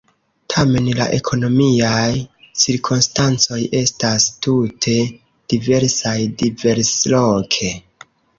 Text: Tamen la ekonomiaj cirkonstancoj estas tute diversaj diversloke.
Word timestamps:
Tamen 0.51 0.85
la 0.99 1.05
ekonomiaj 1.17 2.07
cirkonstancoj 2.61 3.59
estas 3.81 4.25
tute 4.47 4.97
diversaj 5.55 6.17
diversloke. 6.41 7.71